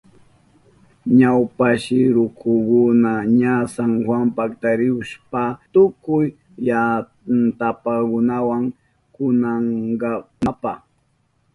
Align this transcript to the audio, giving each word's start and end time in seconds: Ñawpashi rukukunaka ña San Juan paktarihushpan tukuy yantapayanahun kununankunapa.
Ñawpashi 1.19 1.99
rukukunaka 2.15 3.27
ña 3.39 3.53
San 3.75 3.93
Juan 4.05 4.25
paktarihushpan 4.37 5.49
tukuy 5.73 6.25
yantapayanahun 6.67 8.65
kununankunapa. 9.13 10.73